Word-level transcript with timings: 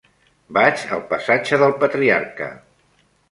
Vaig 0.57 0.85
al 0.95 1.03
passatge 1.11 1.59
del 1.65 1.77
Patriarca. 1.83 2.51